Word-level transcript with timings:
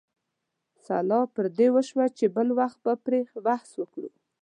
سلا 0.85 1.21
پر 1.33 1.45
دې 1.57 1.67
وشوه 1.75 2.05
چې 2.17 2.25
بل 2.35 2.47
وخت 2.59 2.77
به 2.85 2.93
پرې 3.03 3.19
بحث 3.47 3.69
وکړو. 3.81 4.09